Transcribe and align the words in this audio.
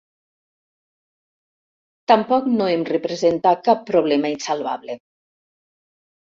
Tampoc 2.11 2.47
no 2.53 2.69
em 2.77 2.85
representa 2.89 3.53
cap 3.69 3.85
problema 3.91 4.33
insalvable. 4.39 4.97